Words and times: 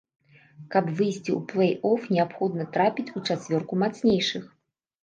Каб 0.75 0.85
выйсці 1.01 1.31
ў 1.35 1.39
плэй-оф, 1.51 2.09
неабходна 2.17 2.69
трапіць 2.79 3.09
у 3.17 3.25
чацвёрку 3.31 3.73
мацнейшых. 3.87 4.55